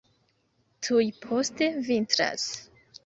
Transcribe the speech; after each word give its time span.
Tuj 0.87 1.05
poste 1.25 1.67
vintras. 1.91 2.49